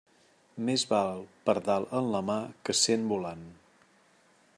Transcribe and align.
Més 0.69 0.85
val 0.93 1.21
pardal 1.49 1.85
en 1.99 2.09
la 2.15 2.21
mà 2.31 2.39
que 2.69 2.77
cent 2.81 3.05
volant. 3.13 3.45